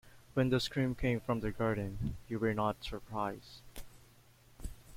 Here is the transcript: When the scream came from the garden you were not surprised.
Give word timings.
When 0.33 0.49
the 0.49 0.59
scream 0.59 0.95
came 0.95 1.19
from 1.19 1.41
the 1.41 1.51
garden 1.51 2.17
you 2.27 2.39
were 2.39 2.55
not 2.55 2.83
surprised. 2.83 3.61